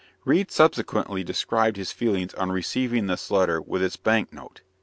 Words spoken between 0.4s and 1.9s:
subsequently described